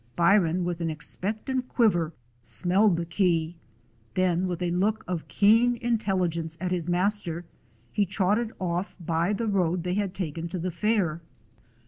Byron, 0.15 0.63
with 0.65 0.81
an 0.81 0.89
expectant 0.89 1.67
quiver, 1.69 2.11
smelled 2.41 2.97
the 2.97 3.05
key; 3.05 3.55
then, 4.15 4.47
with 4.47 4.63
a 4.63 4.71
look 4.71 5.03
of 5.07 5.27
keen 5.27 5.75
intelligence 5.77 6.57
at 6.59 6.71
his 6.71 6.89
master, 6.89 7.45
he 7.91 8.07
trotted 8.07 8.51
off 8.59 8.97
by 8.99 9.31
the 9.31 9.45
road 9.47 9.83
they 9.83 9.93
had 9.93 10.15
taken 10.15 10.47
to 10.47 10.57
the 10.57 10.71
fair. 10.71 11.21